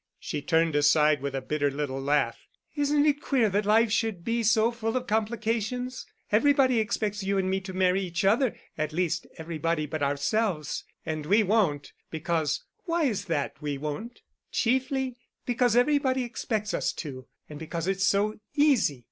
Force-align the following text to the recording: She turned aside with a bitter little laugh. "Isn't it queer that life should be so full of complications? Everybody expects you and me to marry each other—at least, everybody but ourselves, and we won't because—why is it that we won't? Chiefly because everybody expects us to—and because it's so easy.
She 0.19 0.41
turned 0.41 0.75
aside 0.75 1.21
with 1.21 1.35
a 1.35 1.41
bitter 1.43 1.69
little 1.69 2.01
laugh. 2.01 2.39
"Isn't 2.75 3.05
it 3.05 3.21
queer 3.21 3.49
that 3.51 3.67
life 3.67 3.91
should 3.91 4.25
be 4.25 4.41
so 4.41 4.71
full 4.71 4.97
of 4.97 5.05
complications? 5.05 6.07
Everybody 6.31 6.79
expects 6.79 7.21
you 7.23 7.37
and 7.37 7.47
me 7.51 7.61
to 7.61 7.71
marry 7.71 8.01
each 8.01 8.25
other—at 8.25 8.93
least, 8.93 9.27
everybody 9.37 9.85
but 9.85 10.01
ourselves, 10.01 10.85
and 11.05 11.27
we 11.27 11.43
won't 11.43 11.93
because—why 12.09 13.03
is 13.03 13.25
it 13.25 13.27
that 13.27 13.61
we 13.61 13.77
won't? 13.77 14.21
Chiefly 14.51 15.17
because 15.45 15.75
everybody 15.75 16.23
expects 16.23 16.73
us 16.73 16.93
to—and 16.93 17.59
because 17.59 17.87
it's 17.87 18.03
so 18.07 18.39
easy. 18.55 18.99